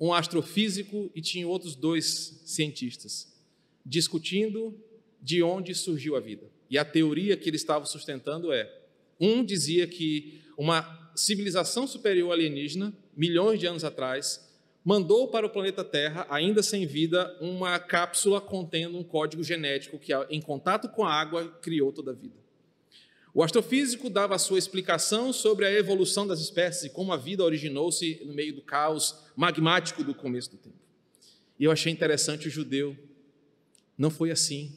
[0.00, 3.32] um astrofísico e tinha outros dois cientistas
[3.84, 4.74] discutindo
[5.22, 6.50] de onde surgiu a vida.
[6.68, 8.70] E a teoria que eles estavam sustentando é:
[9.20, 14.50] um dizia que uma civilização superior alienígena, milhões de anos atrás,
[14.84, 20.12] mandou para o planeta Terra, ainda sem vida, uma cápsula contendo um código genético que,
[20.28, 22.42] em contato com a água, criou toda a vida.
[23.34, 27.42] O astrofísico dava a sua explicação sobre a evolução das espécies e como a vida
[27.42, 30.76] originou-se no meio do caos magmático do começo do tempo.
[31.58, 32.96] E eu achei interessante o judeu.
[33.96, 34.76] Não foi assim.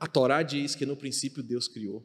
[0.00, 2.02] A Torá diz que no princípio Deus criou.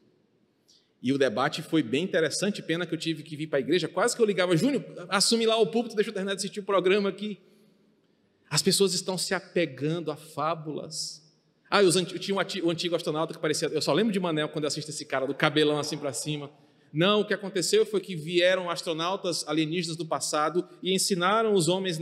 [1.02, 3.88] E o debate foi bem interessante, pena que eu tive que vir para a igreja,
[3.88, 6.64] quase que eu ligava, Júnior, assume lá o púlpito, deixa eu terminar de assistir o
[6.64, 7.40] programa aqui.
[8.50, 11.24] As pessoas estão se apegando a fábulas.
[11.70, 14.66] Ah, eu tinha um, o antigo astronauta que parecia, eu só lembro de Manel quando
[14.66, 16.52] eu assisto esse cara, do cabelão assim para cima.
[16.92, 22.00] Não, o que aconteceu foi que vieram astronautas alienígenas do passado e ensinaram os homens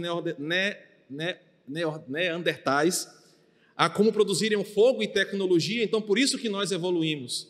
[2.08, 3.08] neandertais
[3.76, 7.50] a como produzirem fogo e tecnologia, então por isso que nós evoluímos.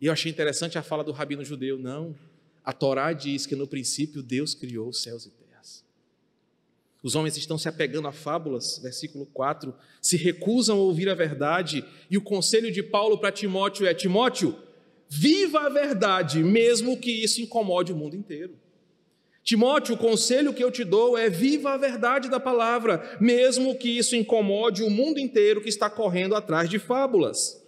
[0.00, 1.78] E eu achei interessante a fala do rabino judeu.
[1.78, 2.14] Não,
[2.64, 5.84] a Torá diz que no princípio Deus criou os céus e terras.
[7.02, 11.84] Os homens estão se apegando a fábulas, versículo 4, se recusam a ouvir a verdade,
[12.10, 14.56] e o conselho de Paulo para Timóteo é: Timóteo,
[15.08, 18.59] viva a verdade, mesmo que isso incomode o mundo inteiro.
[19.42, 23.88] Timóteo, o conselho que eu te dou é: viva a verdade da palavra, mesmo que
[23.88, 27.60] isso incomode o mundo inteiro que está correndo atrás de fábulas.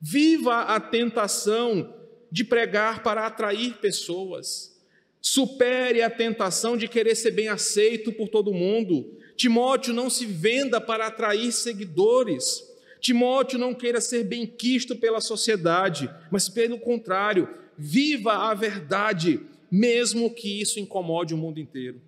[0.00, 1.94] Viva a tentação
[2.30, 4.76] de pregar para atrair pessoas.
[5.20, 9.18] Supere a tentação de querer ser bem aceito por todo mundo.
[9.36, 12.62] Timóteo, não se venda para atrair seguidores.
[13.00, 20.32] Timóteo não queira ser bem quisto pela sociedade, mas pelo contrário, viva a verdade, mesmo
[20.32, 22.00] que isso incomode o mundo inteiro.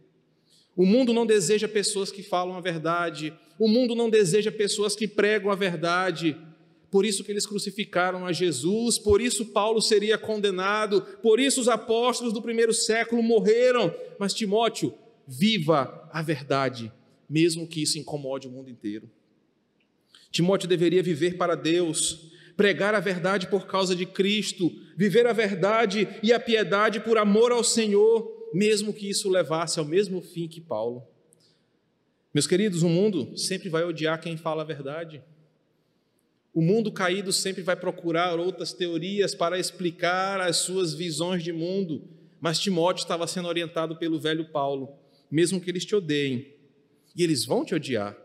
[0.76, 5.06] O mundo não deseja pessoas que falam a verdade, o mundo não deseja pessoas que
[5.06, 6.36] pregam a verdade.
[6.90, 11.68] Por isso que eles crucificaram a Jesus, por isso Paulo seria condenado, por isso os
[11.68, 13.94] apóstolos do primeiro século morreram.
[14.18, 14.94] Mas Timóteo,
[15.26, 16.90] viva a verdade,
[17.28, 19.08] mesmo que isso incomode o mundo inteiro.
[20.32, 26.06] Timóteo deveria viver para Deus, pregar a verdade por causa de Cristo, viver a verdade
[26.22, 30.60] e a piedade por amor ao Senhor, mesmo que isso levasse ao mesmo fim que
[30.60, 31.02] Paulo.
[32.34, 35.22] Meus queridos, o mundo sempre vai odiar quem fala a verdade.
[36.52, 42.10] O mundo caído sempre vai procurar outras teorias para explicar as suas visões de mundo,
[42.42, 44.98] mas Timóteo estava sendo orientado pelo velho Paulo,
[45.30, 46.52] mesmo que eles te odeiem,
[47.16, 48.18] e eles vão te odiar.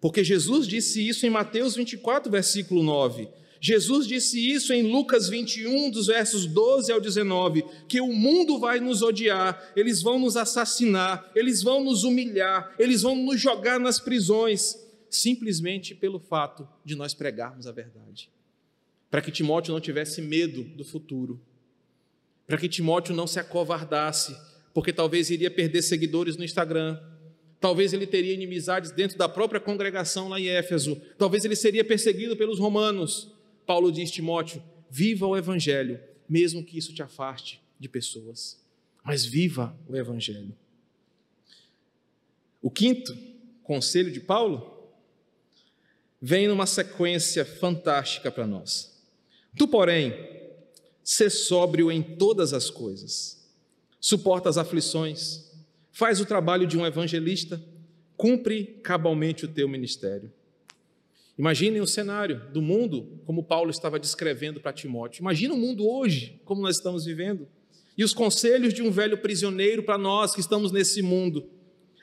[0.00, 3.40] Porque Jesus disse isso em Mateus 24, versículo 9.
[3.60, 8.80] Jesus disse isso em Lucas 21, dos versos 12 ao 19, que o mundo vai
[8.80, 14.00] nos odiar, eles vão nos assassinar, eles vão nos humilhar, eles vão nos jogar nas
[14.00, 14.78] prisões,
[15.10, 18.30] simplesmente pelo fato de nós pregarmos a verdade.
[19.10, 21.38] Para que Timóteo não tivesse medo do futuro,
[22.46, 24.34] para que Timóteo não se acovardasse,
[24.72, 26.98] porque talvez iria perder seguidores no Instagram,
[27.60, 30.98] Talvez ele teria inimizades dentro da própria congregação lá em Éfeso.
[31.18, 33.30] Talvez ele seria perseguido pelos romanos.
[33.70, 38.60] Paulo diz Timóteo: viva o evangelho, mesmo que isso te afaste de pessoas.
[39.04, 40.52] Mas viva o evangelho.
[42.60, 43.16] O quinto
[43.62, 44.90] conselho de Paulo
[46.20, 49.00] vem numa sequência fantástica para nós.
[49.56, 50.14] Tu, porém,
[51.04, 53.48] sê sóbrio em todas as coisas,
[54.00, 55.48] suporta as aflições,
[55.92, 57.62] faz o trabalho de um evangelista,
[58.16, 60.32] cumpre cabalmente o teu ministério.
[61.38, 65.22] Imaginem o cenário do mundo como Paulo estava descrevendo para Timóteo.
[65.22, 67.48] Imagina o mundo hoje, como nós estamos vivendo.
[67.96, 71.48] E os conselhos de um velho prisioneiro para nós que estamos nesse mundo.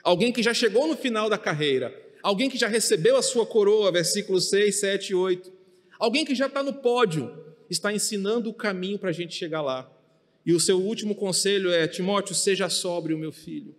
[0.04, 3.92] Alguém que já chegou no final da carreira, alguém que já recebeu a sua coroa,
[3.92, 5.52] versículos 6, 7 e 8.
[6.00, 7.32] Alguém que já está no pódio,
[7.70, 9.92] está ensinando o caminho para a gente chegar lá.
[10.46, 13.76] E o seu último conselho é: Timóteo, seja sóbrio, meu filho.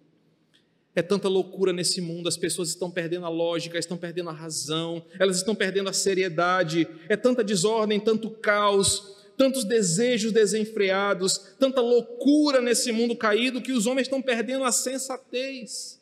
[0.98, 5.06] É tanta loucura nesse mundo, as pessoas estão perdendo a lógica, estão perdendo a razão,
[5.16, 12.60] elas estão perdendo a seriedade, é tanta desordem, tanto caos, tantos desejos desenfreados, tanta loucura
[12.60, 16.00] nesse mundo caído que os homens estão perdendo a sensatez.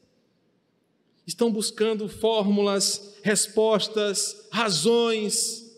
[1.26, 5.76] Estão buscando fórmulas, respostas, razões,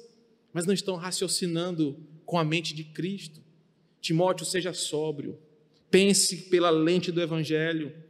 [0.52, 3.40] mas não estão raciocinando com a mente de Cristo.
[4.00, 5.36] Timóteo, seja sóbrio,
[5.90, 8.06] pense pela lente do Evangelho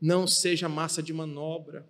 [0.00, 1.86] não seja massa de manobra.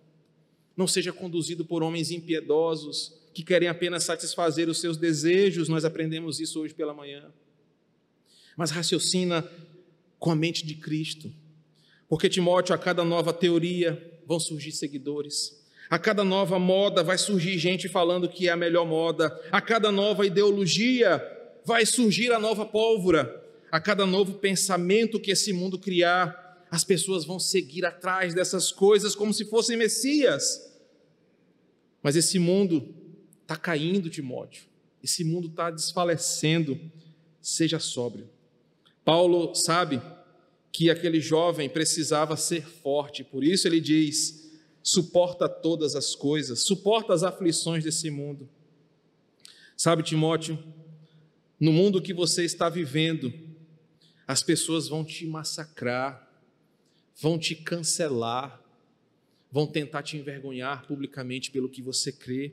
[0.75, 5.69] Não seja conduzido por homens impiedosos que querem apenas satisfazer os seus desejos.
[5.69, 7.25] Nós aprendemos isso hoje pela manhã.
[8.55, 9.47] Mas raciocina
[10.19, 11.31] com a mente de Cristo.
[12.09, 15.57] Porque, Timóteo, a cada nova teoria vão surgir seguidores.
[15.89, 19.39] A cada nova moda vai surgir gente falando que é a melhor moda.
[19.51, 21.23] A cada nova ideologia
[21.65, 23.43] vai surgir a nova pólvora.
[23.71, 29.15] A cada novo pensamento que esse mundo criar, as pessoas vão seguir atrás dessas coisas
[29.15, 30.67] como se fossem Messias.
[32.03, 32.93] Mas esse mundo
[33.41, 34.65] está caindo, Timóteo.
[35.03, 36.79] Esse mundo está desfalecendo.
[37.41, 38.29] Seja sóbrio.
[39.05, 40.01] Paulo sabe
[40.71, 44.51] que aquele jovem precisava ser forte, por isso ele diz:
[44.83, 48.49] suporta todas as coisas, suporta as aflições desse mundo.
[49.75, 50.61] Sabe, Timóteo,
[51.59, 53.33] no mundo que você está vivendo,
[54.27, 56.26] as pessoas vão te massacrar,
[57.19, 58.61] vão te cancelar,
[59.51, 62.51] vão tentar te envergonhar publicamente pelo que você crê,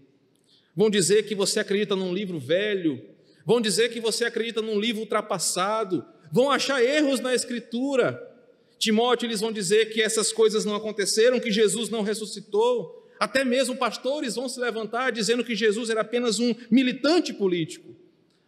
[0.74, 3.05] vão dizer que você acredita num livro velho,
[3.44, 8.31] vão dizer que você acredita num livro ultrapassado, vão achar erros na Escritura.
[8.79, 13.03] Timóteo, eles vão dizer que essas coisas não aconteceram, que Jesus não ressuscitou.
[13.20, 17.94] Até mesmo pastores vão se levantar dizendo que Jesus era apenas um militante político.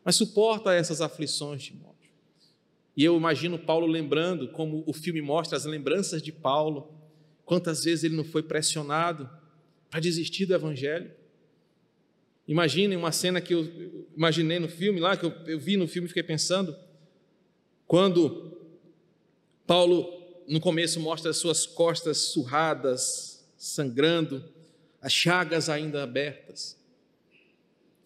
[0.04, 1.85] Mas suporta essas aflições, Timóteo.
[2.96, 6.90] E eu imagino Paulo lembrando, como o filme mostra as lembranças de Paulo,
[7.44, 9.28] quantas vezes ele não foi pressionado
[9.90, 11.10] para desistir do evangelho.
[12.48, 16.06] Imaginem uma cena que eu imaginei no filme lá, que eu, eu vi no filme
[16.06, 16.74] e fiquei pensando,
[17.86, 18.56] quando
[19.66, 24.42] Paulo, no começo, mostra as suas costas surradas, sangrando,
[25.02, 26.78] as chagas ainda abertas.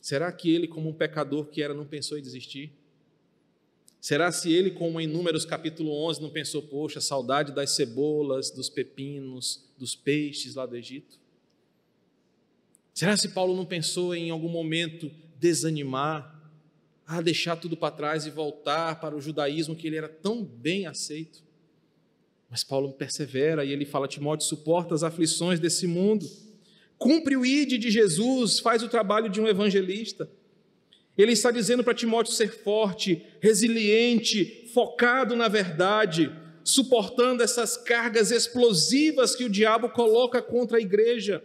[0.03, 2.72] Será que ele, como um pecador que era, não pensou em desistir?
[4.01, 8.71] Será se ele, como em Números capítulo 11, não pensou, poxa, saudade das cebolas, dos
[8.71, 11.19] pepinos, dos peixes lá do Egito?
[12.95, 16.39] Será se Paulo não pensou em algum momento desanimar,
[17.07, 20.87] a deixar tudo para trás e voltar para o judaísmo que ele era tão bem
[20.87, 21.43] aceito?
[22.49, 26.27] Mas Paulo persevera e ele fala: Timóteo, suporta as aflições desse mundo,
[26.99, 30.29] cumpre o ide de Jesus, faz o trabalho de um evangelista.
[31.21, 36.33] Ele está dizendo para Timóteo ser forte, resiliente, focado na verdade,
[36.64, 41.45] suportando essas cargas explosivas que o diabo coloca contra a igreja.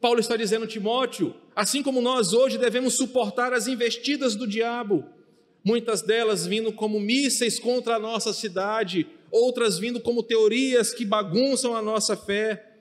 [0.00, 5.04] Paulo está dizendo, Timóteo, assim como nós hoje devemos suportar as investidas do diabo,
[5.62, 11.76] muitas delas vindo como mísseis contra a nossa cidade, outras vindo como teorias que bagunçam
[11.76, 12.78] a nossa fé.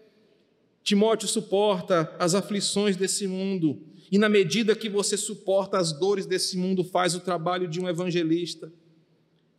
[0.82, 3.82] Timóteo suporta as aflições desse mundo,
[4.12, 7.89] e na medida que você suporta as dores desse mundo, faz o trabalho de um
[7.89, 8.72] evangelista.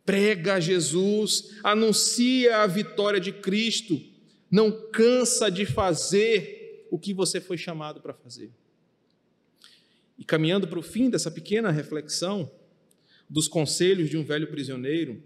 [0.05, 4.01] Prega Jesus, anuncia a vitória de Cristo,
[4.49, 8.51] não cansa de fazer o que você foi chamado para fazer.
[10.17, 12.49] E caminhando para o fim dessa pequena reflexão
[13.29, 15.21] dos conselhos de um velho prisioneiro,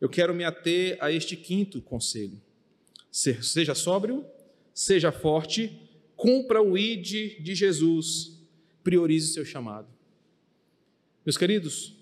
[0.00, 2.40] eu quero me ater a este quinto conselho:
[3.10, 4.26] seja sóbrio,
[4.74, 5.80] seja forte,
[6.16, 8.37] cumpra o id de Jesus,
[8.88, 9.86] priorize seu chamado.
[11.22, 11.94] Meus queridos,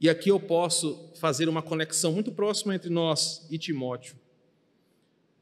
[0.00, 4.16] e aqui eu posso fazer uma conexão muito próxima entre nós e Timóteo.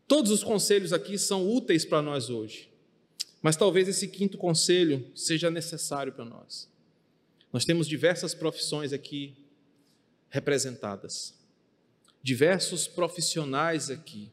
[0.08, 2.68] Todos os conselhos aqui são úteis para nós hoje.
[3.40, 6.68] Mas talvez esse quinto conselho seja necessário para nós.
[7.52, 9.32] Nós temos diversas profissões aqui
[10.28, 11.38] representadas,
[12.20, 14.28] diversos profissionais aqui,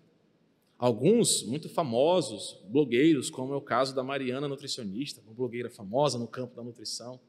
[0.82, 6.28] alguns muito famosos, blogueiros, como é o caso da Mariana Nutricionista, uma blogueira famosa no
[6.28, 7.20] campo da nutrição.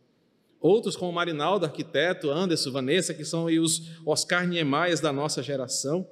[0.59, 6.09] Outros, como Marinaldo, arquiteto, Anderson, Vanessa, que são os Oscar Niemaias da nossa geração.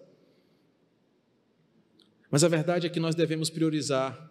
[2.30, 4.30] Mas a verdade é que nós devemos priorizar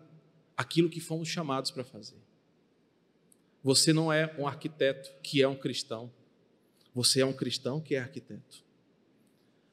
[0.56, 2.22] aquilo que fomos chamados para fazer.
[3.64, 6.12] Você não é um arquiteto que é um cristão.
[6.94, 8.64] Você é um cristão que é arquiteto.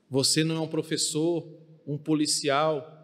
[0.09, 1.47] Você não é um professor,
[1.87, 2.95] um policial,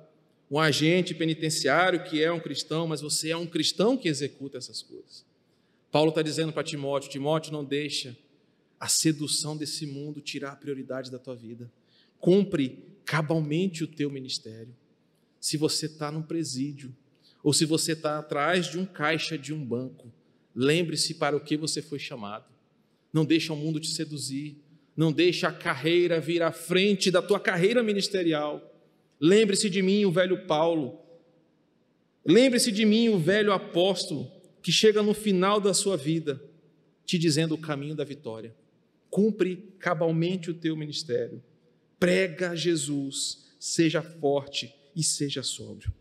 [0.53, 4.83] um agente penitenciário que é um cristão, mas você é um cristão que executa essas
[4.83, 5.25] coisas.
[5.91, 8.15] Paulo está dizendo para Timóteo: Timóteo, não deixa
[8.79, 11.73] a sedução desse mundo tirar a prioridade da tua vida.
[12.21, 14.77] Cumpre cabalmente o teu ministério.
[15.41, 16.95] Se você está no presídio,
[17.43, 20.13] ou se você está atrás de um caixa de um banco,
[20.55, 22.45] lembre-se para o que você foi chamado.
[23.11, 24.59] Não deixa o mundo te seduzir,
[24.95, 28.72] não deixa a carreira vir à frente da tua carreira ministerial.
[29.25, 30.99] Lembre-se de mim, o velho Paulo.
[32.27, 34.29] Lembre-se de mim, o velho apóstolo,
[34.61, 36.43] que chega no final da sua vida,
[37.07, 38.53] te dizendo o caminho da vitória.
[39.09, 41.41] Cumpre cabalmente o teu ministério.
[42.01, 45.93] Prega Jesus, seja forte e seja sóbrio.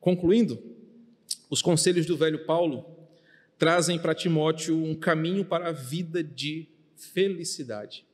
[0.00, 0.60] Concluindo,
[1.48, 2.84] os conselhos do velho Paulo
[3.56, 8.04] trazem para Timóteo um caminho para a vida de felicidade.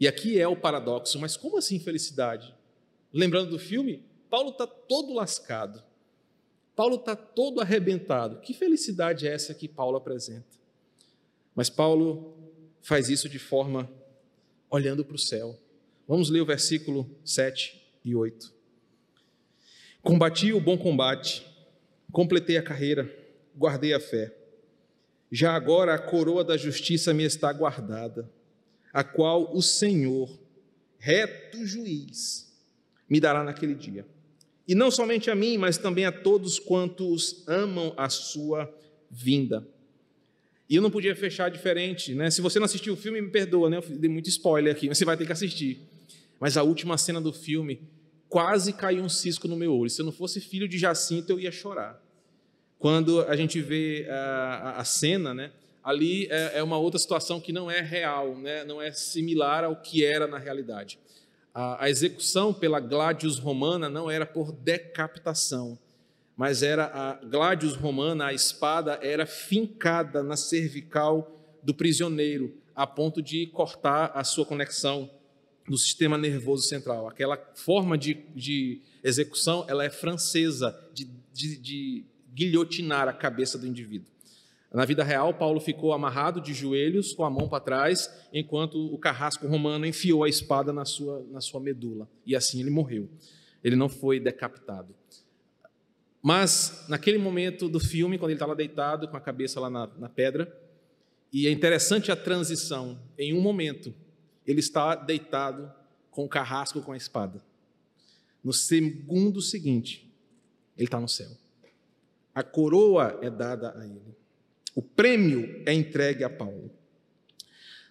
[0.00, 2.54] E aqui é o paradoxo, mas como assim felicidade?
[3.12, 5.82] Lembrando do filme, Paulo está todo lascado.
[6.76, 8.40] Paulo está todo arrebentado.
[8.40, 10.58] Que felicidade é essa que Paulo apresenta?
[11.54, 12.36] Mas Paulo
[12.80, 13.90] faz isso de forma
[14.70, 15.58] olhando para o céu.
[16.06, 18.54] Vamos ler o versículo 7 e 8.
[20.02, 21.46] Combati o bom combate,
[22.10, 23.14] completei a carreira,
[23.54, 24.34] guardei a fé.
[25.30, 28.30] Já agora a coroa da justiça me está guardada,
[28.92, 30.30] a qual o Senhor,
[30.98, 32.49] reto juiz,
[33.10, 34.06] me dará naquele dia.
[34.66, 38.72] E não somente a mim, mas também a todos quantos amam a sua
[39.10, 39.66] vinda.
[40.68, 42.30] E eu não podia fechar diferente, né?
[42.30, 43.78] Se você não assistiu o filme, me perdoa, né?
[43.78, 45.80] Eu dei muito spoiler aqui, mas você vai ter que assistir.
[46.38, 47.82] Mas a última cena do filme
[48.28, 49.90] quase caiu um cisco no meu olho.
[49.90, 52.00] Se eu não fosse filho de Jacinto, eu ia chorar.
[52.78, 55.50] Quando a gente vê a, a cena, né,
[55.82, 59.74] ali é, é, uma outra situação que não é real, né, não é similar ao
[59.74, 60.98] que era na realidade.
[61.54, 65.78] A, a execução pela gladius romana não era por decapitação,
[66.36, 73.20] mas era a gladius romana, a espada era fincada na cervical do prisioneiro, a ponto
[73.20, 75.10] de cortar a sua conexão
[75.68, 77.06] no sistema nervoso central.
[77.06, 83.66] Aquela forma de, de execução ela é francesa, de, de, de guilhotinar a cabeça do
[83.66, 84.08] indivíduo.
[84.72, 88.96] Na vida real, Paulo ficou amarrado de joelhos, com a mão para trás, enquanto o
[88.96, 92.08] carrasco romano enfiou a espada na sua, na sua medula.
[92.24, 93.08] E assim ele morreu.
[93.64, 94.94] Ele não foi decapitado.
[96.22, 100.08] Mas, naquele momento do filme, quando ele estava deitado, com a cabeça lá na, na
[100.08, 100.56] pedra,
[101.32, 103.00] e é interessante a transição.
[103.18, 103.92] Em um momento,
[104.46, 105.72] ele está deitado
[106.10, 107.42] com o carrasco com a espada.
[108.42, 110.12] No segundo seguinte,
[110.76, 111.30] ele está no céu.
[112.34, 114.19] A coroa é dada a ele.
[114.80, 116.70] O prêmio é entregue a Paulo.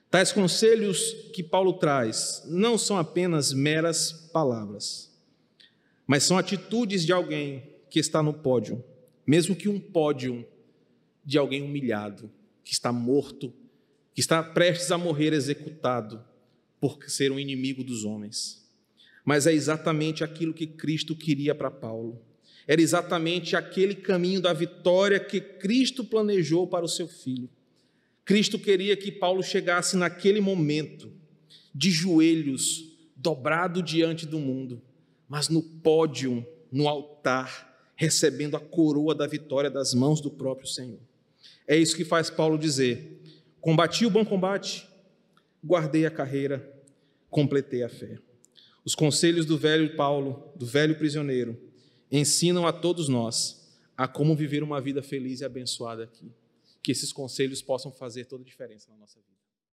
[0.10, 5.16] Tais conselhos que Paulo traz não são apenas meras palavras,
[6.08, 7.62] mas são atitudes de alguém
[7.92, 8.84] que está no pódio,
[9.24, 10.44] mesmo que um pódio
[11.24, 12.32] de alguém humilhado,
[12.64, 13.54] que está morto,
[14.12, 16.26] que está prestes a morrer executado
[16.82, 18.68] por ser um inimigo dos homens.
[19.24, 22.20] Mas é exatamente aquilo que Cristo queria para Paulo.
[22.70, 27.50] Era exatamente aquele caminho da vitória que Cristo planejou para o seu filho.
[28.24, 31.12] Cristo queria que Paulo chegasse naquele momento,
[31.74, 34.80] de joelhos, dobrado diante do mundo,
[35.28, 41.00] mas no pódio, no altar, recebendo a coroa da vitória das mãos do próprio Senhor.
[41.68, 43.20] É isso que faz Paulo dizer:
[43.60, 44.88] combati o bom combate,
[45.66, 46.72] guardei a carreira,
[47.32, 48.20] completei a fé.
[48.86, 51.69] Os conselhos do velho Paulo, do velho prisioneiro,
[52.12, 53.60] ensinam a todos nós
[53.98, 56.32] a como viver uma vida feliz e abençoada aqui.
[56.82, 59.29] Que esses conselhos possam fazer toda a diferença na nossa vida.